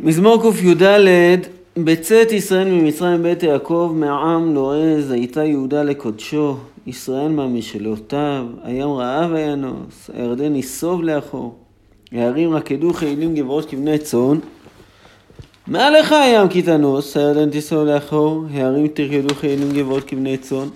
מזמור 0.00 0.42
קי"ד 0.42 0.82
בצאת 1.76 2.32
ישראל 2.32 2.68
ממצרים 2.68 3.22
בית 3.22 3.42
יעקב 3.42 3.92
מעם 3.94 4.54
לועז 4.54 5.10
הייתה 5.10 5.44
יהודה 5.44 5.82
לקודשו 5.82 6.56
ישראל 6.86 7.28
מהמשלותיו 7.28 8.46
הים 8.62 8.88
רעב 8.88 9.30
וינוס 9.32 10.10
הירדן 10.14 10.56
יסוב 10.56 11.02
לאחור 11.02 11.54
הערים 12.12 12.54
רקדו 12.54 12.92
חילים 12.92 13.34
גברות 13.34 13.70
כבני 13.70 13.98
צאן 13.98 14.38
מעליך 15.66 16.12
הים 16.12 16.48
כי 16.48 16.62
תנוס 16.62 17.16
הירדן 17.16 17.50
תסוב 17.50 17.84
לאחור 17.84 18.44
הערים 18.54 18.88
תרקדו 18.88 19.34
חילים 19.34 19.72
גברות 19.72 20.04
כבני 20.04 20.36
צאן 20.36 20.68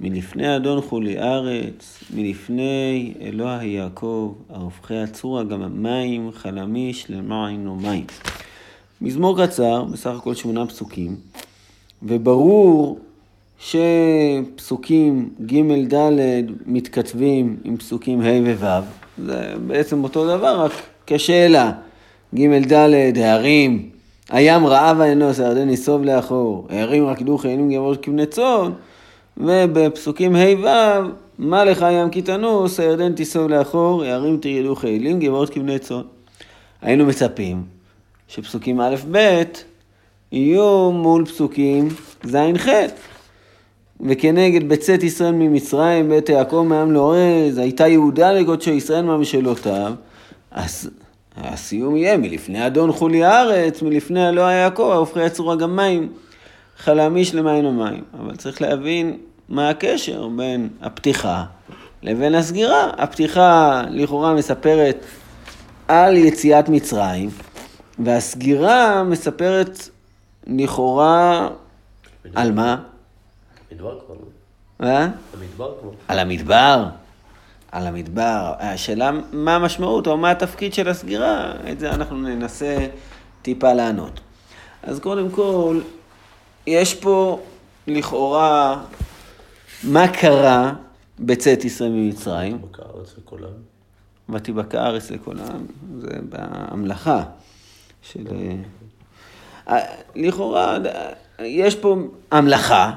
מלפני 0.00 0.56
אדון 0.56 0.80
חולי 0.80 1.18
ארץ, 1.18 2.04
מלפני 2.14 3.14
אלוה 3.20 3.64
יעקב, 3.64 4.34
הרופכי 4.50 4.96
הצורה 4.96 5.44
גם 5.44 5.62
המים, 5.62 6.30
חלמיש 6.32 7.10
למים 7.10 7.68
ומים. 7.68 8.04
מזמור 9.00 9.46
קצר, 9.46 9.84
בסך 9.84 10.10
הכל 10.10 10.34
שמונה 10.34 10.66
פסוקים, 10.66 11.16
וברור 12.02 12.98
שפסוקים 13.58 15.28
ג' 15.46 15.94
ד' 15.94 16.20
מתכתבים 16.66 17.56
עם 17.64 17.76
פסוקים 17.76 18.20
ה' 18.20 18.54
וו', 18.60 18.80
זה 19.24 19.54
בעצם 19.66 20.04
אותו 20.04 20.36
דבר, 20.36 20.60
רק 20.60 20.72
כשאלה. 21.06 21.72
ג' 22.34 22.72
ד' 22.72 23.18
הערים, 23.18 23.90
הים 24.30 24.66
רעב 24.66 25.00
האנוס, 25.00 25.40
הירדן 25.40 25.70
יסוב 25.70 26.04
לאחור, 26.04 26.66
הערים 26.70 27.06
רקדו 27.06 27.38
חיילים 27.38 27.72
גברות 27.72 28.02
כבני 28.02 28.26
צאן, 28.26 28.70
ובפסוקים 29.36 30.36
ה' 30.36 30.64
ו', 30.64 31.10
מה 31.38 31.64
לך 31.64 31.86
ים 31.92 32.10
כי 32.10 32.22
תנוס, 32.22 32.80
הירדן 32.80 33.12
תיסוב 33.12 33.48
לאחור, 33.48 34.04
הערים 34.04 34.38
תרעדו 34.40 34.76
חילים, 34.76 35.20
גבעות 35.20 35.50
כבני 35.50 35.78
צאן. 35.78 36.02
היינו 36.82 37.06
מצפים 37.06 37.75
שפסוקים 38.28 38.80
א' 38.80 38.94
ב' 39.10 39.42
יהיו 40.32 40.90
מול 40.92 41.24
פסוקים 41.26 41.88
ז' 42.24 42.36
ח' 42.56 42.68
וכנגד 44.00 44.68
בצאת 44.68 45.02
ישראל 45.02 45.32
ממצרים, 45.32 46.08
בית 46.08 46.28
יעקב 46.28 46.64
מעם 46.68 46.92
לועז, 46.92 47.58
הייתה 47.58 47.88
יהודה 47.88 48.32
לגודשו 48.32 48.70
ישראל 48.70 49.04
מהמשלותיו, 49.04 49.94
אז 50.50 50.90
הסיום 51.36 51.96
יהיה 51.96 52.16
מלפני 52.16 52.66
אדון 52.66 52.92
חולי 52.92 53.24
הארץ, 53.24 53.82
מלפני 53.82 54.28
אלוה 54.28 54.52
יעקב, 54.52 54.88
ההופכי 54.92 55.24
יצרו 55.24 55.56
גם 55.56 55.76
מים. 55.76 56.08
חלמיש 56.78 57.34
למים 57.34 57.64
ומים. 57.64 58.04
אבל 58.20 58.36
צריך 58.36 58.62
להבין 58.62 59.16
מה 59.48 59.68
הקשר 59.68 60.28
בין 60.28 60.68
הפתיחה 60.82 61.44
לבין 62.02 62.34
הסגירה. 62.34 62.90
הפתיחה 62.98 63.82
לכאורה 63.90 64.34
מספרת 64.34 65.04
על 65.88 66.16
יציאת 66.16 66.68
מצרים, 66.68 67.30
והסגירה 67.98 69.02
מספרת 69.04 69.88
לכאורה 70.46 71.48
על 72.34 72.52
מה? 72.52 72.82
מדבר 73.72 73.98
כבר. 74.06 74.14
מה? 74.80 75.10
המדבר 75.34 75.74
כבר. 75.80 75.90
על 76.08 76.18
המדבר. 76.18 76.84
על 77.72 77.86
המדבר. 77.86 78.54
השאלה 78.58 79.10
מה 79.32 79.54
המשמעות 79.54 80.06
או 80.06 80.16
מה 80.16 80.30
התפקיד 80.30 80.74
של 80.74 80.88
הסגירה, 80.88 81.52
את 81.72 81.80
זה 81.80 81.90
אנחנו 81.90 82.16
ננסה 82.16 82.86
טיפה 83.42 83.72
לענות. 83.72 84.20
אז 84.82 85.00
קודם 85.00 85.30
כל, 85.30 85.80
יש 86.66 86.94
פה 86.94 87.40
לכאורה 87.86 88.84
מה 89.84 90.08
קרה 90.08 90.72
בצאת 91.18 91.64
ישראל 91.64 91.90
ממצרים. 91.90 92.62
בקע 92.62 92.82
הארץ 92.82 93.14
וקולם. 93.18 93.48
ותיבקע 94.28 94.82
הארץ 94.82 95.10
העם, 95.10 95.66
זה 96.00 96.08
בהמלכה 96.28 97.24
של... 98.12 98.26
אה, 99.68 99.78
לכאורה, 100.14 100.78
יש 101.40 101.74
פה 101.74 101.96
המלכה, 102.30 102.92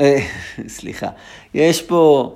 אה, 0.00 0.18
סליחה, 0.68 1.08
יש 1.54 1.82
פה 1.82 2.32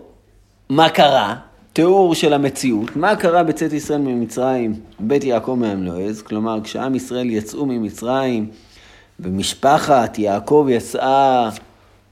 מה 0.69 0.89
קרה, 0.89 1.37
תיאור 1.73 2.15
של 2.15 2.33
המציאות, 2.33 2.97
מה 2.97 3.17
קרה 3.17 3.43
בצאת 3.43 3.73
ישראל 3.73 4.01
ממצרים, 4.01 4.75
בית 5.01 5.25
יעקב 5.25 5.57
מהמלועז, 5.61 6.23
כלומר 6.23 6.59
כשעם 6.65 6.95
ישראל 6.95 7.31
יצאו 7.31 7.67
ממצרים, 7.67 8.51
ומשפחת 9.21 10.19
יעקב 10.19 10.67
יצאה 10.71 11.51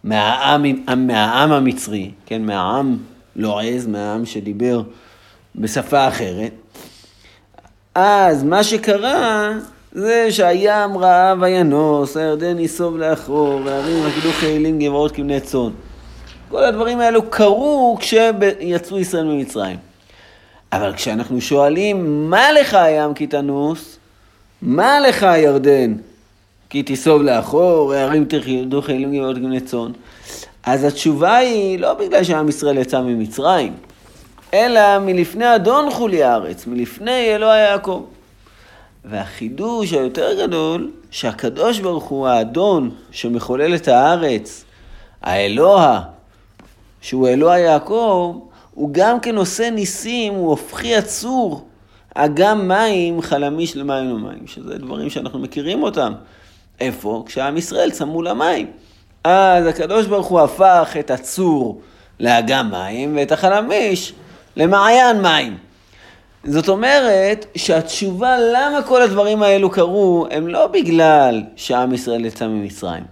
מהעם, 0.05 0.65
מהעם 0.97 1.53
המצרי, 1.53 2.11
כן, 2.27 2.43
מהעם 2.43 2.97
לועז, 3.37 3.87
מהעם 3.87 4.27
שדיבר 4.27 4.83
בשפה 5.56 6.09
אחרת. 6.09 6.70
אז 8.00 8.44
מה 8.44 8.65
שקרה 8.65 9.53
זה 9.93 10.27
שהים 10.31 10.99
רעב 10.99 11.38
וינוס, 11.41 12.16
הירדן 12.16 12.59
ייסוב 12.59 12.99
לאחור, 12.99 13.61
והערים 13.65 14.05
רקדו 14.06 14.33
חילים 14.33 14.78
גבעות 14.78 15.12
כבני 15.12 15.41
צאן. 15.41 15.71
כל 16.49 16.65
הדברים 16.65 17.00
האלו 17.00 17.31
קרו 17.31 17.97
כשיצאו 18.00 18.99
ישראל 18.99 19.25
ממצרים. 19.25 19.77
אבל 20.72 20.93
כשאנחנו 20.94 21.41
שואלים, 21.41 22.31
מה 22.31 22.53
לך 22.53 22.75
הים 22.75 23.15
כי 23.15 23.27
תנוס? 23.27 23.99
מה 24.62 25.00
לך 25.00 25.22
הירדן 25.22 25.94
כי 26.71 26.83
תיסוב 26.83 27.22
לאחור, 27.22 27.93
הערים 27.93 28.25
תרקדו 28.25 28.83
חילים 28.83 29.16
גבעות 29.16 29.37
כבני 29.37 29.60
צאן? 29.60 29.93
אז 30.65 30.84
התשובה 30.84 31.37
היא 31.37 31.78
לא 31.78 31.94
בגלל 31.94 32.25
שעם 32.25 32.49
ישראל 32.49 32.78
יצא 32.78 33.00
ממצרים, 33.00 33.72
אלא 34.55 34.99
מלפני 34.99 35.55
אדון 35.55 35.91
חולי 35.91 36.22
הארץ, 36.22 36.66
מלפני 36.66 37.34
אלוה 37.34 37.56
יעקב. 37.56 38.05
והחידוש 39.05 39.93
היותר 39.93 40.43
גדול, 40.43 40.91
שהקדוש 41.11 41.78
ברוך 41.78 42.05
הוא 42.05 42.28
האדון 42.28 42.91
שמחולל 43.10 43.75
את 43.75 43.89
הארץ, 43.89 44.65
האלוה, 45.22 46.00
שהוא 47.00 47.28
אלוה 47.28 47.59
יעקב, 47.59 48.39
הוא 48.75 48.89
גם 48.93 49.21
כן 49.21 49.37
עושה 49.37 49.71
ניסים, 49.71 50.34
הוא 50.34 50.50
הופכי 50.50 50.94
עצור, 50.94 51.66
אגם 52.15 52.69
מים 52.69 53.22
חלמיש 53.22 53.77
למים 53.77 54.12
ומים, 54.12 54.47
שזה 54.47 54.78
דברים 54.78 55.10
שאנחנו 55.10 55.39
מכירים 55.39 55.83
אותם. 55.83 56.12
איפה? 56.81 57.22
כשעם 57.27 57.56
ישראל 57.56 57.91
צמו 57.91 58.22
למים. 58.22 58.66
אז 59.25 59.66
הקדוש 59.66 60.06
ברוך 60.06 60.27
הוא 60.27 60.41
הפך 60.41 60.97
את 60.99 61.10
הצור 61.10 61.81
לאגם 62.21 62.71
מים 62.71 63.16
ואת 63.16 63.33
החלמיש 63.33 64.12
למעיין 64.60 65.22
מים. 65.22 65.59
זאת 66.44 66.69
אומרת 66.69 67.47
שהתשובה 67.54 68.37
למה 68.38 68.82
כל 68.82 69.03
הדברים 69.03 69.43
האלו 69.43 69.71
קרו 69.71 70.26
הם 70.31 70.48
לא 70.48 70.66
בגלל 70.66 71.43
שעם 71.56 71.94
ישראל 71.94 72.25
יצא 72.25 72.47
ממצרים. 72.47 73.04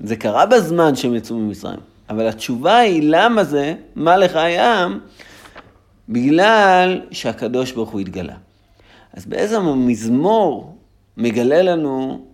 זה 0.00 0.16
קרה 0.16 0.46
בזמן 0.46 0.96
שהם 0.96 1.14
יצאו 1.14 1.36
ממצרים. 1.36 1.78
אבל 2.10 2.28
התשובה 2.28 2.78
היא 2.78 3.02
למה 3.04 3.44
זה, 3.44 3.74
מה 3.96 4.16
לך 4.16 4.36
הים? 4.36 5.00
בגלל 6.08 7.00
שהקדוש 7.10 7.72
ברוך 7.72 7.90
הוא 7.90 8.00
התגלה. 8.00 8.34
אז 9.14 9.26
באיזה 9.26 9.58
מזמור 9.60 10.76
מגלה 11.16 11.62
לנו, 11.62 12.24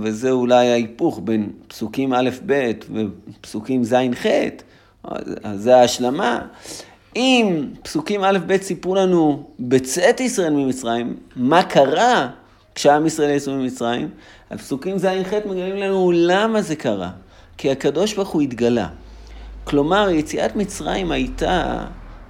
וזה 0.00 0.30
אולי 0.30 0.70
ההיפוך 0.70 1.20
בין 1.24 1.50
פסוקים 1.68 2.14
א'-ב' 2.14 2.72
ופסוקים 2.92 3.84
ז'-ח', 3.84 4.26
זה 5.54 5.76
ההשלמה. 5.76 6.40
אם 7.16 7.66
פסוקים 7.82 8.24
א'-ב' 8.24 8.62
סיפרו 8.62 8.94
לנו 8.94 9.46
בצאת 9.60 10.20
ישראל 10.20 10.52
ממצרים, 10.52 11.16
מה 11.36 11.62
קרה 11.62 12.28
כשעם 12.74 13.06
ישראל 13.06 13.30
יצאו 13.30 13.52
ממצרים, 13.52 14.08
אז 14.50 14.58
פסוקים 14.58 14.98
ז'-ח' 14.98 15.32
מגלים 15.46 15.76
לנו 15.76 16.12
למה 16.14 16.62
זה 16.62 16.76
קרה. 16.76 17.10
כי 17.58 17.70
הקדוש 17.70 18.14
ברוך 18.14 18.28
הוא 18.28 18.42
התגלה. 18.42 18.88
כלומר, 19.64 20.10
יציאת 20.10 20.56
מצרים 20.56 21.12
הייתה 21.12 21.84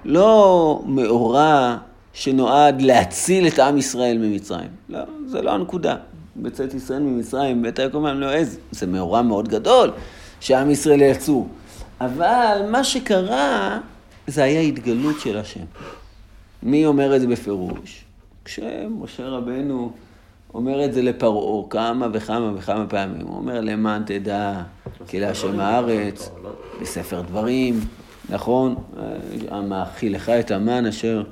לא 0.05 0.83
מאורע 0.87 1.77
שנועד 2.13 2.83
להציל 2.83 3.47
את 3.47 3.59
עם 3.59 3.79
ישראל 3.79 4.19
ממצרים. 4.19 4.69
לא, 4.89 5.01
זה 5.27 5.43
לא 5.43 5.51
הנקודה. 5.51 5.97
בצאת 6.37 6.75
ישראל 6.75 7.03
ממצרים, 7.03 7.63
בית 7.63 7.79
היעקב 7.79 7.99
מהמלועז, 7.99 8.59
זה 8.71 8.87
מאורע 8.87 9.23
מאוד 9.23 9.49
גדול 9.49 9.91
שעם 10.41 10.71
ישראל 10.71 11.03
יצאו. 11.03 11.47
אבל 12.01 12.59
מה 12.71 12.85
שקרה, 12.85 13.79
זה 14.27 14.43
היה 14.43 14.61
התגלות 14.61 15.21
של 15.21 15.39
השם. 15.39 15.65
מי 16.63 16.87
אומר 16.87 17.17
את 17.17 17.21
זה 17.21 17.27
בפירוש? 17.27 18.05
כשמשה 18.45 19.29
רבנו 19.29 19.93
אומר 20.55 20.85
את 20.85 20.93
זה 20.93 21.03
לפרעה 21.03 21.69
כמה 21.71 22.09
וכמה 22.13 22.53
וכמה 22.57 22.87
פעמים. 22.87 23.27
הוא 23.27 23.37
אומר, 23.37 23.61
למען 23.61 24.03
תדע 24.07 24.63
כי 25.07 25.21
להשם 25.21 25.61
הארץ, 25.61 26.31
בספר 26.81 27.21
דברים, 27.21 27.81
נכון? 28.29 28.75
המאכילך 29.49 30.29
את 30.29 30.51
המן 30.51 30.87
אשר 30.87 31.23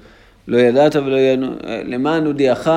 לא 0.48 0.58
ידעת 0.58 0.96
ולא 0.96 1.16
ידענו, 1.16 1.52
למען 1.84 2.26
הודיעך, 2.26 2.69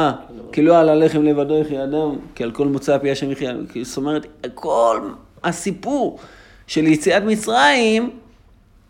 כי 0.52 0.62
לא 0.62 0.80
על 0.80 0.90
הלחם 0.90 1.24
לבדו 1.24 1.58
יחיה 1.58 1.84
אדם, 1.84 2.16
כי 2.36 2.44
על 2.44 2.52
כל 2.52 2.68
מוצא 2.68 2.98
פי 2.98 3.12
השם 3.12 3.32
יחיה. 3.32 3.54
זאת 3.84 3.98
אומרת, 3.98 4.26
כל 4.54 5.10
הסיפור 5.44 6.20
של 6.68 6.88
יציאת 6.88 7.24
מצרים, 7.24 8.10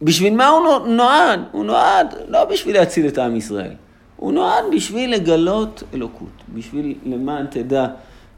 בשביל 0.04 0.36
מה 0.36 0.48
הוא 0.48 0.88
נועד? 0.88 1.40
הוא 1.52 1.66
נועד 1.66 2.16
לא 2.28 2.46
בשביל 2.46 2.76
להציל 2.76 3.08
את 3.08 3.18
עם 3.18 3.36
ישראל. 3.36 3.72
הוא 4.16 4.34
נועד 4.34 4.64
בשביל 4.76 5.14
לגלות 5.14 5.84
אלוקות, 5.94 6.44
בשביל 6.50 6.96
למען 7.06 7.46
תדע 7.46 7.86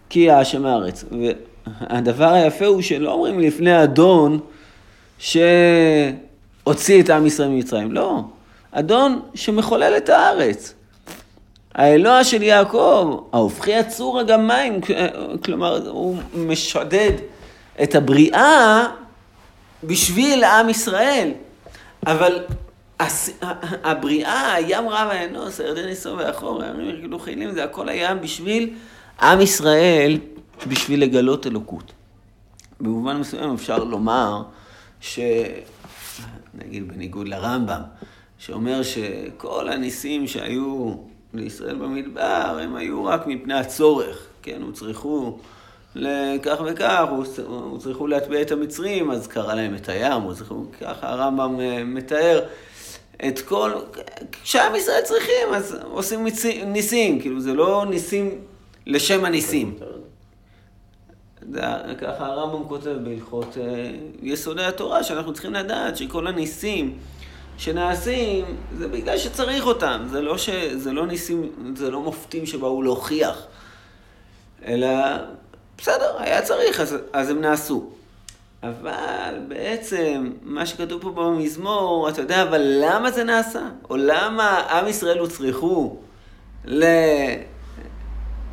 כי 0.09 0.31
השם 0.31 0.65
הארץ. 0.65 1.05
והדבר 1.89 2.33
היפה 2.33 2.65
הוא 2.65 2.81
שלא 2.81 3.11
אומרים 3.11 3.39
לפני 3.39 3.83
אדון 3.83 4.39
שהוציא 5.17 7.01
את 7.01 7.09
עם 7.09 7.25
ישראל 7.25 7.49
ממצרים. 7.49 7.91
לא, 7.91 8.21
אדון 8.71 9.21
שמחולל 9.33 9.93
את 9.97 10.09
הארץ. 10.09 10.73
האלוה 11.75 12.23
של 12.23 12.43
יעקב, 12.43 13.23
ההופכי 13.33 13.75
הצור 13.75 14.23
גם 14.23 14.47
מים, 14.47 14.79
כלומר, 15.43 15.89
הוא 15.89 16.17
משדד 16.35 17.11
את 17.83 17.95
הבריאה 17.95 18.87
בשביל 19.83 20.43
עם 20.43 20.69
ישראל. 20.69 21.31
אבל 22.05 22.39
הבריאה, 23.83 24.53
הים 24.53 24.89
רב 24.89 25.07
האנוס, 25.11 25.59
הירדן 25.59 25.85
ניסו 25.85 26.17
ואחור, 26.17 26.63
הערים 26.63 26.89
ירגלו 26.89 27.19
חילים, 27.19 27.51
זה 27.51 27.63
הכל 27.63 27.89
היה 27.89 28.15
בשביל 28.15 28.73
עם 29.21 29.41
ישראל, 29.41 30.19
בשביל 30.67 31.01
לגלות 31.01 31.47
אלוקות. 31.47 31.91
במובן 32.79 33.17
מסוים 33.17 33.53
אפשר 33.53 33.83
לומר 33.83 34.43
ש... 35.01 35.19
נגיד 36.53 36.87
בניגוד 36.87 37.27
לרמב"ם, 37.27 37.81
שאומר 38.37 38.81
שכל 38.83 39.69
הניסים 39.69 40.27
שהיו 40.27 40.95
לישראל 41.33 41.75
במדבר, 41.75 42.59
הם 42.61 42.75
היו 42.75 43.05
רק 43.05 43.27
מפני 43.27 43.53
הצורך, 43.53 44.27
כן, 44.41 44.61
הוצרכו 44.61 45.39
לכך 45.95 46.61
וכך, 46.65 47.05
הוצרכו 47.47 48.07
להטביע 48.07 48.41
את 48.41 48.51
המצרים, 48.51 49.11
אז 49.11 49.27
קרא 49.27 49.53
להם 49.53 49.75
את 49.75 49.89
הים, 49.89 50.21
הוצרכו, 50.21 50.65
ככה 50.81 51.09
הרמב"ם 51.09 51.59
אה, 51.59 51.83
מתאר 51.83 52.45
את 53.27 53.39
כל, 53.39 53.71
כשעם 54.43 54.75
ישראל 54.75 55.01
צריכים, 55.03 55.53
אז 55.53 55.77
עושים 55.83 56.27
ניסים, 56.65 57.19
כאילו 57.19 57.39
זה 57.39 57.53
לא 57.53 57.85
ניסים 57.89 58.41
לשם 58.85 59.25
הניסים. 59.25 59.75
ככה 61.97 62.25
הרמב"ם 62.25 62.67
כותב 62.67 62.97
בהלכות 63.03 63.57
אה, 63.57 63.91
יסודי 64.21 64.63
התורה, 64.63 65.03
שאנחנו 65.03 65.33
צריכים 65.33 65.53
לדעת 65.53 65.97
שכל 65.97 66.27
הניסים 66.27 66.97
שנעשים, 67.57 68.45
זה 68.77 68.87
בגלל 68.87 69.17
שצריך 69.17 69.65
אותם, 69.65 70.05
זה 70.09 70.21
לא, 70.21 70.37
ש, 70.37 70.49
זה 70.73 70.93
לא 70.93 71.07
ניסים, 71.07 71.51
זה 71.75 71.91
לא 71.91 72.01
מופתים 72.01 72.45
שבאו 72.45 72.81
להוכיח, 72.81 73.47
אלא 74.65 74.87
בסדר, 75.77 76.15
היה 76.17 76.41
צריך, 76.41 76.79
אז, 76.79 76.97
אז 77.13 77.29
הם 77.29 77.41
נעשו. 77.41 77.89
אבל 78.63 79.39
בעצם, 79.47 80.31
מה 80.41 80.65
שכתוב 80.65 81.01
פה 81.01 81.11
במזמור, 81.11 82.09
אתה 82.09 82.21
יודע, 82.21 82.41
אבל 82.41 82.61
למה 82.61 83.11
זה 83.11 83.23
נעשה? 83.23 83.61
או 83.89 83.97
למה 83.97 84.59
עם 84.59 84.87
ישראל 84.87 85.17
הוצרכו 85.19 85.97
ל... 86.65 86.85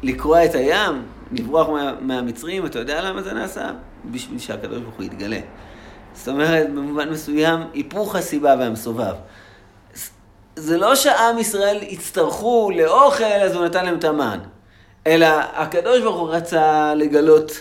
לקרוע 0.03 0.45
את 0.45 0.55
הים, 0.55 1.03
לברוח 1.33 1.69
מה... 1.69 1.95
מהמצרים, 2.01 2.67
אתה 2.67 2.79
יודע 2.79 3.03
למה 3.03 3.23
זה 3.23 3.33
נעשה? 3.33 3.71
בשביל 4.05 4.39
שהקדוש 4.39 4.79
ברוך 4.79 4.95
הוא 4.95 5.05
יתגלה. 5.05 5.41
זאת 6.15 6.29
אומרת, 6.29 6.71
במובן 6.71 7.11
מסוים, 7.11 7.61
היפוך 7.73 8.17
הסיבה 8.17 8.55
והמסובב. 8.59 9.15
זה 10.57 10.79
לא 10.79 10.95
שעם 10.95 11.39
ישראל 11.39 11.79
יצטרכו 11.83 12.71
לאוכל, 12.77 13.25
אז 13.25 13.55
הוא 13.55 13.65
נתן 13.65 13.85
להם 13.85 13.99
את 13.99 14.05
המן. 14.05 14.39
אלא 15.07 15.27
הקדוש 15.53 16.01
ברוך 16.01 16.21
הוא 16.21 16.31
רצה 16.31 16.95
לגלות 16.95 17.53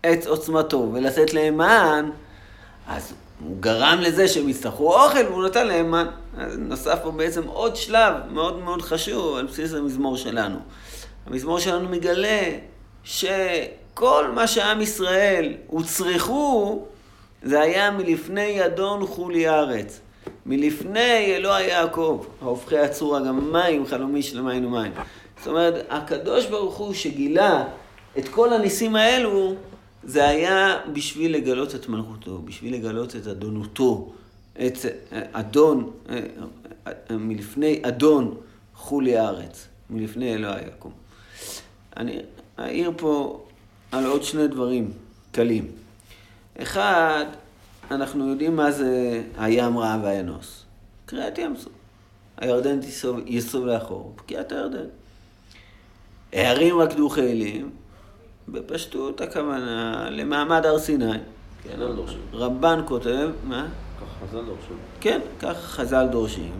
את 0.00 0.26
עוצמתו 0.26 0.90
ולתת 0.92 1.34
להם 1.34 1.56
מן, 1.56 2.10
אז 2.88 3.12
הוא 3.44 3.56
גרם 3.60 3.98
לזה 4.00 4.28
שהם 4.28 4.48
יצטרכו 4.48 4.94
אוכל 4.94 5.26
והוא 5.26 5.44
נתן 5.46 5.66
להם 5.66 5.90
מן. 5.90 6.06
נוסף 6.58 6.98
פה 7.02 7.10
בעצם 7.10 7.42
עוד 7.46 7.76
שלב 7.76 8.14
מאוד 8.30 8.58
מאוד 8.58 8.82
חשוב 8.82 9.36
על 9.36 9.46
בסיס 9.46 9.74
המזמור 9.74 10.16
שלנו. 10.16 10.58
המזמור 11.26 11.58
שלנו 11.58 11.88
מגלה 11.88 12.42
שכל 13.04 14.24
מה 14.34 14.46
שעם 14.46 14.80
ישראל 14.80 15.54
הוצרכו, 15.66 16.84
זה 17.42 17.60
היה 17.60 17.90
מלפני 17.90 18.66
אדון 18.66 19.06
חולי 19.06 19.46
הארץ. 19.46 20.00
מלפני 20.46 21.36
אלוה 21.36 21.60
יעקב, 21.60 22.24
ההופכי 22.42 22.78
הצורה, 22.78 23.20
גם 23.20 23.52
מים, 23.52 23.86
חלומי 23.86 24.22
של 24.22 24.40
מים 24.40 24.66
ומים. 24.66 24.92
זאת 25.40 25.46
אומרת, 25.46 25.86
הקדוש 25.90 26.46
ברוך 26.46 26.76
הוא 26.76 26.94
שגילה 26.94 27.64
את 28.18 28.28
כל 28.28 28.52
הניסים 28.52 28.96
האלו, 28.96 29.54
זה 30.04 30.28
היה 30.28 30.80
בשביל 30.92 31.34
לגלות 31.34 31.74
את 31.74 31.88
מלכותו, 31.88 32.38
בשביל 32.44 32.74
לגלות 32.74 33.16
את 33.16 33.26
אדונותו, 33.26 34.12
את 34.66 34.72
אדון, 35.32 35.90
מלפני 37.10 37.80
אדון 37.82 38.36
חולי 38.74 39.18
הארץ, 39.18 39.68
מלפני 39.90 40.34
אלוה 40.34 40.56
יעקב. 40.62 40.90
אני 41.96 42.18
אעיר 42.58 42.92
פה 42.96 43.44
על 43.92 44.06
עוד 44.06 44.22
שני 44.22 44.48
דברים 44.48 44.92
קלים. 45.32 45.66
אחד, 46.58 47.24
אנחנו 47.90 48.28
יודעים 48.28 48.56
מה 48.56 48.70
זה 48.70 49.22
הים 49.38 49.78
רע 49.78 49.96
והינוס. 50.02 50.64
קריאת 51.06 51.38
ים 51.38 51.56
סוף. 51.56 51.72
הירדן 52.36 52.80
יסוב 53.26 53.66
לאחור, 53.66 54.12
פקיעת 54.16 54.52
הירדן. 54.52 54.86
הערים 56.32 56.78
רקדו 56.78 57.08
חיילים, 57.08 57.70
בפשטות 58.48 59.20
הכוונה 59.20 60.06
למעמד 60.10 60.66
הר 60.66 60.78
סיני. 60.78 61.12
כן, 61.62 61.76
רבן 62.32 62.80
כותב, 62.86 63.30
מה? 63.44 63.68
ככה 64.00 64.26
חז"ל 64.26 64.44
דורשים. 64.44 64.76
כן, 65.00 65.20
ככה 65.40 65.54
חז"ל 65.54 66.06
דורשים, 66.10 66.52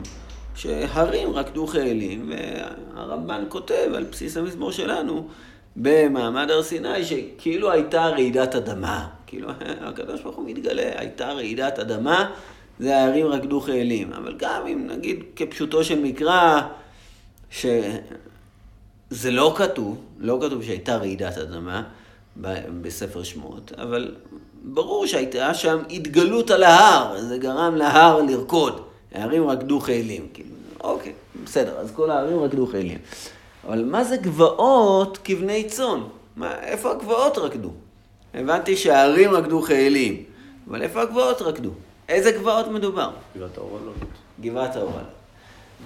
שהרים 0.55 1.33
רקדו 1.33 1.67
חיילים, 1.67 2.33
והרמב"ן 2.33 3.45
כותב 3.49 3.93
על 3.95 4.05
בסיס 4.05 4.37
המזמור 4.37 4.73
שלנו, 4.73 5.29
במעמד 5.77 6.51
הר 6.51 6.63
סיני, 6.63 7.05
שכאילו 7.05 7.71
הייתה 7.71 8.07
רעידת 8.07 8.55
אדמה. 8.55 9.09
כאילו, 9.27 9.49
הקדוש 9.87 10.23
ברוך 10.23 10.37
הוא 10.37 10.47
מתגלה, 10.47 10.91
הייתה 10.97 11.33
רעידת 11.33 11.79
אדמה, 11.79 12.31
זה 12.79 12.97
הערים 12.97 13.27
רקדו 13.27 13.61
חיילים. 13.61 14.13
אבל 14.13 14.35
גם 14.37 14.67
אם 14.67 14.87
נגיד 14.91 15.25
כפשוטו 15.37 15.85
של 15.85 16.01
מקרא, 16.01 16.61
ש... 17.51 17.67
זה 19.11 19.31
לא 19.31 19.55
כתוב, 19.57 19.97
לא 20.19 20.39
כתוב 20.43 20.63
שהייתה 20.63 20.97
רעידת 20.97 21.39
אדמה 21.39 21.83
בספר 22.83 23.23
שמות, 23.23 23.73
אבל 23.79 24.15
ברור 24.63 25.07
שהייתה 25.07 25.55
שם 25.55 25.79
התגלות 25.91 26.51
על 26.51 26.63
ההר, 26.63 27.21
זה 27.21 27.39
גרם 27.39 27.77
להר 27.77 28.23
לרקוד. 28.23 28.81
הערים 29.13 29.49
רקדו 29.49 29.81
חיילים. 29.81 30.29
כאילו, 30.35 30.49
אוקיי, 30.81 31.13
בסדר, 31.45 31.79
אז 31.79 31.91
כל 31.95 32.11
הערים 32.11 32.41
רקדו 32.41 32.67
חיילים. 32.67 32.99
אבל 33.67 33.85
מה 33.85 34.05
זה 34.05 34.17
גבעות 34.17 35.19
כבני 35.25 35.65
צאן? 35.65 36.01
מה, 36.37 36.61
איפה 36.63 36.91
הגבעות 36.91 37.39
רקדו? 37.39 37.71
הבנתי 38.35 38.77
שהערים 38.77 39.31
רקדו 39.31 39.63
חיילים, 39.63 40.23
אבל 40.69 40.83
איפה 40.83 41.03
הגבעות 41.03 41.43
רקדו? 41.43 41.71
איזה 42.09 42.33
גבעות 42.33 42.69
מדובר? 42.69 43.11
גבעת 43.37 43.59
האורלות. 43.59 43.95
גבעת 44.41 44.77
האורלות. 44.77 45.03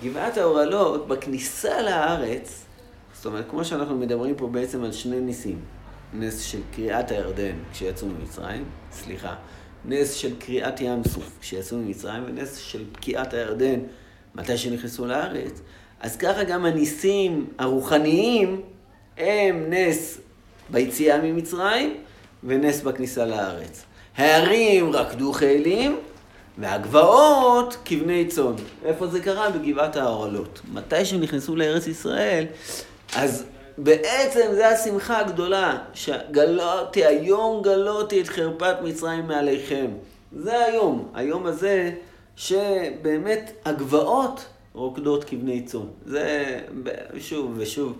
גבעת 0.02 0.38
האורלות, 0.38 1.08
בכניסה 1.08 1.82
לארץ, 1.82 2.64
זאת 3.24 3.32
אומרת, 3.32 3.44
כמו 3.50 3.64
שאנחנו 3.64 3.96
מדברים 3.96 4.34
פה 4.34 4.46
בעצם 4.46 4.84
על 4.84 4.92
שני 4.92 5.20
ניסים, 5.20 5.58
נס 6.12 6.40
של 6.40 6.58
קריעת 6.74 7.10
הירדן 7.10 7.56
כשיצאו 7.72 8.08
ממצרים, 8.08 8.64
סליחה, 8.92 9.34
נס 9.84 10.14
של 10.14 10.38
קריעת 10.38 10.80
ים 10.80 11.04
סוף 11.04 11.38
כשיצאו 11.40 11.78
ממצרים, 11.78 12.24
ונס 12.26 12.56
של 12.56 12.84
פקיעת 12.92 13.34
הירדן 13.34 13.80
מתי 14.34 14.56
שנכנסו 14.58 15.06
לארץ, 15.06 15.60
אז 16.00 16.16
ככה 16.16 16.44
גם 16.44 16.64
הניסים 16.64 17.46
הרוחניים 17.58 18.62
הם 19.18 19.66
נס 19.68 20.20
ביציאה 20.70 21.20
ממצרים 21.22 21.96
ונס 22.44 22.80
בכניסה 22.80 23.26
לארץ. 23.26 23.84
הערים 24.16 24.92
רקדו 24.92 25.32
חיילים 25.32 25.98
והגבעות 26.58 27.76
כבני 27.84 28.26
צאן. 28.26 28.54
איפה 28.84 29.06
זה 29.06 29.20
קרה? 29.20 29.50
בגבעת 29.50 29.96
האורלות. 29.96 30.60
מתי 30.72 31.04
שהם 31.04 31.20
נכנסו 31.20 31.56
לארץ 31.56 31.86
ישראל, 31.86 32.46
אז 33.16 33.44
בעצם 33.78 34.46
זו 34.54 34.62
השמחה 34.62 35.20
הגדולה, 35.20 35.78
שגלותי, 35.94 37.04
היום 37.04 37.62
גלותי 37.62 38.20
את 38.20 38.28
חרפת 38.28 38.76
מצרים 38.84 39.26
מעליכם. 39.26 39.90
זה 40.36 40.64
היום, 40.64 41.08
היום 41.14 41.46
הזה 41.46 41.92
שבאמת 42.36 43.52
הגבעות 43.64 44.46
רוקדות 44.74 45.24
כבני 45.24 45.62
צאן. 45.62 45.86
זה 46.06 46.60
שוב 47.18 47.54
ושוב, 47.56 47.98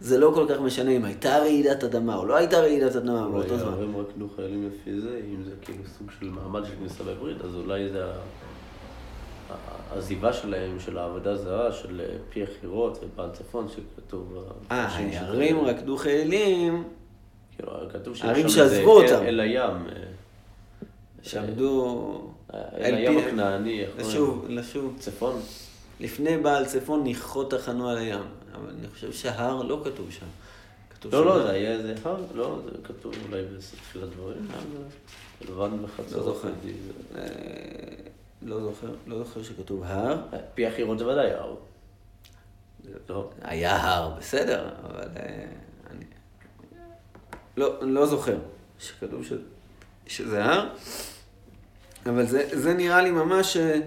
זה 0.00 0.18
לא 0.18 0.32
כל 0.34 0.46
כך 0.48 0.60
משנה 0.60 0.90
אם 0.90 1.04
הייתה 1.04 1.38
רעידת 1.38 1.84
אדמה 1.84 2.16
או 2.16 2.26
לא 2.26 2.36
הייתה 2.36 2.60
רעידת 2.60 2.96
אדמה 2.96 3.28
באותו 3.28 3.58
זמן. 3.58 3.72
הם 3.72 3.96
רקדו 3.96 4.28
חיילים 4.36 4.70
לפי 4.70 5.00
זה, 5.00 5.20
אם 5.34 5.42
זה 5.44 5.50
כאילו 5.62 5.82
סוג 5.98 6.10
של 6.20 6.30
מעמד 6.30 6.64
של 6.64 6.72
כניסה 6.78 7.04
בברית, 7.04 7.36
אז 7.44 7.54
אולי 7.54 7.88
זה 7.88 8.02
העזיבה 9.90 10.32
שלהם, 10.32 10.80
של 10.80 10.98
העבודה 10.98 11.36
זרה, 11.36 11.72
של 11.72 12.00
פי 12.28 12.42
החירות 12.42 12.98
ובעל 13.02 13.30
צפון, 13.30 13.66
שכתוב... 13.68 14.44
אה, 14.70 14.76
הערים 14.76 15.64
רקדו 15.64 15.96
חיילים. 15.96 16.84
כאילו, 17.56 17.72
כתוב 17.92 18.16
הערים 18.20 18.48
שעזבו 18.48 19.02
אותם. 19.02 19.22
אל 19.22 19.40
הים. 19.40 19.86
שעמדו... 21.22 22.32
אל 22.54 22.94
הים 22.94 23.18
הכנעני, 23.18 23.84
לשוב, 23.98 24.46
לשוב. 24.48 24.96
צפון. 24.98 25.40
לפני 26.00 26.36
בעל 26.36 26.64
צפון 26.64 27.02
ניחות 27.04 27.50
תחנו 27.50 27.88
על 27.90 27.98
הים. 27.98 28.24
אבל 28.54 28.70
אני 28.78 28.88
חושב 28.88 29.12
שהר 29.12 29.62
לא 29.62 29.80
כתוב 29.84 30.10
שם. 30.10 30.26
כתוב 30.90 31.14
לא, 31.14 31.26
לא, 31.26 31.42
זה 31.42 31.50
היה 31.50 31.72
איזה 31.72 31.94
הר, 32.04 32.20
לא, 32.34 32.58
זה 32.64 32.70
כתוב 32.84 33.14
אולי 33.28 33.42
בתחילת 33.44 34.08
דברים, 34.08 34.48
לבן 35.48 35.82
בחצור. 35.82 36.18
לא 36.18 36.24
זוכר. 36.24 36.48
לא 38.46 38.60
זוכר, 38.60 38.94
לא 39.06 39.18
זוכר 39.18 39.42
שכתוב 39.42 39.82
הר. 39.84 40.18
פי 40.54 40.66
החירות 40.66 40.98
זה 40.98 41.06
ודאי 41.06 41.30
הר. 41.30 41.54
לא, 43.08 43.30
היה 43.42 43.76
הר, 43.76 44.14
בסדר, 44.18 44.68
אבל 44.84 45.08
אה, 45.16 45.44
אני 45.90 46.04
לא, 47.56 47.74
לא 47.80 48.06
זוכר 48.06 48.36
שכתוב 48.78 49.24
ש... 49.24 49.32
שזה 50.06 50.44
הר, 50.44 50.68
אבל 52.06 52.26
זה, 52.26 52.48
זה 52.52 52.74
נראה 52.74 53.02
לי 53.02 53.10
ממש 53.10 53.56
אה, 53.56 53.78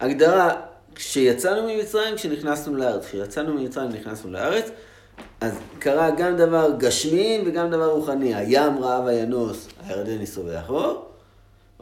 הגדרה, 0.00 0.60
כשיצאנו 0.94 1.68
ממצרים, 1.68 2.16
כשנכנסנו 2.16 2.76
לארץ, 2.76 3.04
כשיצאנו 3.04 3.54
ממצרים 3.54 3.90
ונכנסנו 3.90 4.30
לארץ, 4.30 4.70
אז 5.40 5.58
קרה 5.78 6.10
גם 6.10 6.36
דבר 6.36 6.70
גשמי 6.78 7.42
וגם 7.46 7.70
דבר 7.70 7.90
רוחני, 7.90 8.34
הים 8.34 8.78
רעב 8.78 9.06
הינוס, 9.06 9.68
הירדן 9.86 10.22
יסובח 10.22 10.68
אור, 10.68 11.11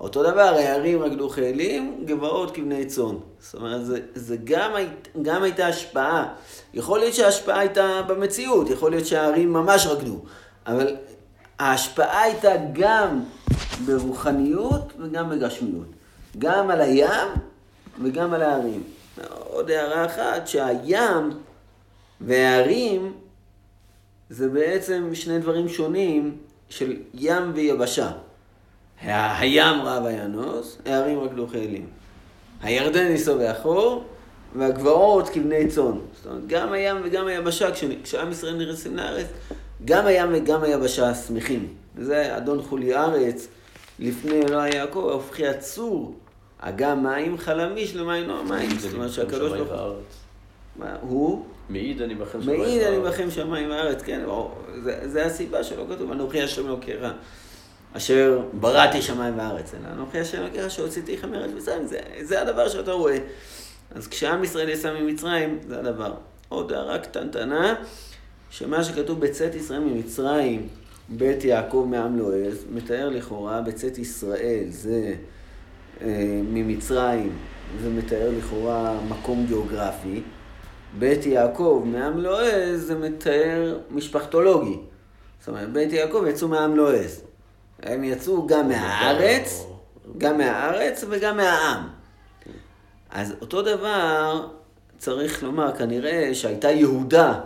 אותו 0.01 0.23
דבר, 0.23 0.41
הערים 0.41 1.03
רקדו 1.03 1.29
חיילים, 1.29 2.03
גבעות 2.05 2.51
כבני 2.51 2.87
צאן. 2.87 3.17
זאת 3.41 3.55
אומרת, 3.55 3.85
זה, 3.87 4.01
זה 4.15 4.37
גם, 4.45 4.75
היית- 4.75 5.09
גם 5.23 5.43
הייתה 5.43 5.67
השפעה. 5.67 6.33
יכול 6.75 6.99
להיות 6.99 7.15
שההשפעה 7.15 7.59
הייתה 7.59 8.03
במציאות, 8.09 8.71
יכול 8.71 8.91
להיות 8.91 9.07
שהערים 9.07 9.53
ממש 9.53 9.87
רקדו, 9.87 10.19
אבל 10.67 10.97
ההשפעה 11.59 12.23
הייתה 12.23 12.49
גם 12.73 13.23
ברוחניות 13.87 14.93
וגם 14.99 15.31
בגשמיות. 15.31 15.87
גם 16.39 16.71
על 16.71 16.81
הים 16.81 17.29
וגם 18.03 18.35
על 18.35 18.43
הערים. 18.43 18.83
עוד 19.45 19.71
הערה 19.71 20.07
אחת, 20.07 20.47
שהים 20.47 21.31
והערים 22.21 23.13
זה 24.31 24.49
בעצם 24.49 25.11
שני 25.15 25.39
דברים 25.39 25.69
שונים 25.69 26.37
של 26.69 26.97
ים 27.15 27.53
ויבשה. 27.55 28.11
הים 29.03 29.81
רב 29.83 30.05
הינוס, 30.07 30.79
הערים 30.87 31.21
רקדו 31.21 31.47
חיילים. 31.47 31.87
הירדן 32.63 33.13
יסובח 33.13 33.57
אור, 33.65 34.05
והגבעות 34.57 35.29
כבני 35.29 35.69
צאן. 35.69 35.85
זאת 36.15 36.27
אומרת, 36.27 36.47
גם 36.47 36.73
הים 36.73 36.97
וגם 37.05 37.27
היבשה, 37.27 37.73
כש- 37.73 37.85
כשעם 38.03 38.31
ישראל 38.31 38.57
נכנסים 38.57 38.97
לארץ, 38.97 39.27
גם 39.85 40.07
הים 40.07 40.29
וגם 40.33 40.63
היבשה 40.63 41.15
שמחים. 41.15 41.69
וזה 41.97 42.37
אדון 42.37 42.63
חולי 42.63 42.95
ארץ, 42.95 43.49
לפני 43.99 44.43
אלוהי 44.43 44.75
יעקב, 44.77 45.09
הופכי 45.13 45.47
הצור, 45.47 46.15
אגם 46.59 47.03
מים 47.03 47.39
חלמיש 47.39 47.97
למים 47.97 48.29
לא 48.29 48.45
מים. 48.45 48.71
זאת 48.79 48.95
אומרת 48.95 49.13
שהקדוש 49.13 49.53
ברוך 49.53 49.71
הוא... 50.79 50.87
הוא... 51.01 51.45
מעיד 51.69 52.03
אני 52.03 52.15
בכם 52.15 52.43
שמיים 52.43 52.61
מעיד 52.61 52.83
אני 52.83 52.99
וארץ. 52.99 53.15
בכם 53.15 53.31
שמיים 53.31 53.71
וארץ, 53.71 54.03
כן, 54.03 54.21
זה, 55.05 55.27
הסיבה 55.27 55.65
שלא 55.65 55.85
כתוב, 55.95 56.13
אנוכי 56.13 56.43
השם 56.43 56.67
אלוקיך, 56.67 57.01
אשר 57.97 58.41
בראתי 58.53 59.03
שמיים 59.03 59.39
וארץ, 59.39 59.75
אלא 59.75 59.93
אנוכי 59.93 60.19
השם 60.19 60.43
אלוקיך 60.43 60.71
שהוצאתיך 60.71 61.25
מארץ 61.25 61.51
מצרים, 61.57 61.87
זה, 61.87 62.01
זה 62.23 62.43
הדבר 62.43 62.69
שאתה 62.69 62.93
רואה. 62.93 63.19
אז 63.95 64.09
כשעם 64.09 64.45
ישראל 64.45 64.69
יצא 64.69 64.93
ממצרים, 65.01 65.59
זה 65.69 65.79
הדבר. 65.79 66.15
עוד 66.49 66.73
הערה 66.73 66.99
קטנטנה, 66.99 67.75
שמה 68.51 68.85
שכתוב 68.85 69.21
בצאת 69.21 69.55
ישראל 69.55 69.81
ממצרים, 69.81 70.69
בית 71.09 71.45
יעקב 71.45 71.87
מעם 71.91 72.19
לועז, 72.19 72.65
מתאר 72.73 73.09
לכאורה 73.09 73.61
בצאת 73.61 73.99
ישראל, 73.99 74.65
זה 74.69 75.15
אה, 76.03 76.41
ממצרים, 76.45 77.33
זה 77.83 77.91
מתאר 77.91 78.31
לכאורה 78.39 79.01
מקום 79.09 79.47
גיאוגרפי. 79.47 80.23
בית 80.99 81.27
יעקב 81.27 81.83
מעם 81.87 82.19
לועז 82.19 82.81
זה 82.81 82.95
מתאר 82.95 83.79
משפחתולוגי. 83.91 84.79
זאת 85.41 85.49
אומרת, 85.49 85.73
בית 85.73 85.93
יעקב 85.93 86.25
יצאו 86.29 86.49
מעם 86.49 86.77
לועז. 86.77 87.23
הם 87.83 88.05
יצאו 88.05 88.47
גם 88.47 88.69
מהארץ, 88.69 89.67
גם 90.19 90.39
מהארץ 90.39 91.05
וגם 91.11 91.37
מהעם. 91.37 91.89
אז 93.11 93.35
אותו 93.41 93.63
דבר 93.63 94.49
צריך 94.99 95.43
לומר, 95.43 95.77
כנראה 95.77 96.35
שהייתה 96.35 96.71
יהודה 96.71 97.41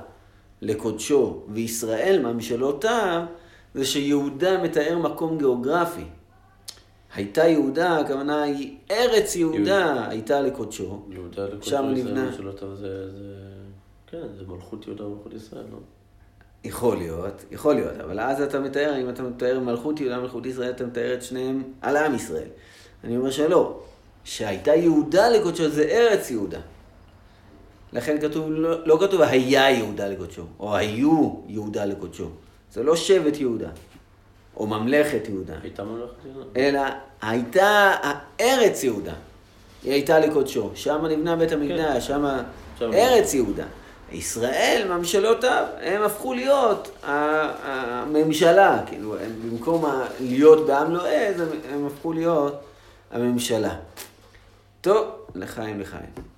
לקודשו 0.62 1.42
וישראל 1.48 2.22
ממשלותיו, 2.32 3.22
זה 3.74 3.84
שיהודה 3.84 4.62
מתאר 4.62 4.98
מקום 4.98 5.38
גיאוגרפי. 5.38 6.04
הייתה 7.14 7.44
יהודה, 7.44 7.98
הכוונה 7.98 8.42
היא 8.42 8.76
ארץ 8.90 9.36
יהודה 9.36 9.56
יהודה. 9.58 10.08
הייתה 10.08 10.40
לקודשו. 10.40 11.02
יהודה 11.10 11.44
לכל 11.44 11.62
שם 11.62 11.84
נבנה. 11.94 12.30
זה... 12.74 13.10
זה- 13.10 13.10
כן, 14.06 14.22
זה 14.38 14.44
מלכות 14.48 14.86
יהודה 14.86 15.06
ומלכות 15.06 15.32
ישראל, 15.34 15.64
לא? 15.72 15.78
יכול 16.64 16.96
להיות, 16.96 17.44
יכול 17.50 17.74
להיות, 17.74 18.00
אבל 18.00 18.20
אז 18.20 18.42
אתה 18.42 18.60
מתאר, 18.60 19.00
אם 19.00 19.08
אתה 19.08 19.22
מתאר 19.22 19.60
מלכות 19.60 20.00
יהודה 20.00 20.18
ומלכות 20.18 20.46
ישראל, 20.46 20.70
אתה 20.70 20.86
מתאר 20.86 21.14
את 21.14 21.22
שניהם 21.22 21.62
על 21.80 21.96
עם 21.96 22.14
ישראל. 22.14 22.48
אני 23.04 23.16
אומר 23.16 23.30
שלא, 23.30 23.80
שהייתה 24.24 24.74
יהודה 24.74 25.28
לקודשו 25.28 25.68
זה 25.68 25.82
ארץ 25.82 26.30
יהודה. 26.30 26.60
לכן 27.92 28.20
כתוב, 28.20 28.50
לא, 28.50 28.86
לא 28.86 28.98
כתוב 29.00 29.20
היה 29.20 29.70
יהודה 29.70 30.08
לקודשו, 30.08 30.42
או 30.60 30.76
היו 30.76 31.34
יהודה 31.46 31.84
לקודשו. 31.84 32.28
זה 32.72 32.82
לא 32.82 32.96
שבט 32.96 33.36
יהודה, 33.36 33.68
או 34.56 34.66
ממלכת 34.66 35.28
יהודה, 35.28 35.54
הייתה 35.62 35.84
ממלכת 35.84 36.24
יהודה? 36.24 36.46
אלא 36.56 36.80
הייתה 37.22 37.94
ארץ 38.40 38.84
יהודה. 38.84 39.14
היא 39.82 39.92
הייתה 39.92 40.18
לקודשו. 40.18 40.70
שם 40.74 41.06
נבנה 41.06 41.36
בית 41.36 41.52
המקדש, 41.52 42.06
שם 42.06 42.26
שם. 42.78 42.92
ארץ 42.92 43.34
יהודה. 43.34 43.64
ישראל, 44.12 44.86
ממשלותיו, 44.90 45.66
הם 45.80 46.02
הפכו 46.02 46.34
להיות 46.34 46.98
הממשלה, 47.02 48.78
כאילו, 48.86 49.18
הם 49.18 49.32
במקום 49.44 49.84
להיות 50.20 50.66
בעם 50.66 50.92
לועז, 50.92 51.40
הם, 51.40 51.48
הם 51.72 51.86
הפכו 51.86 52.12
להיות 52.12 52.64
הממשלה. 53.10 53.76
טוב, 54.80 55.06
לחיים 55.34 55.80
לחיים. 55.80 56.33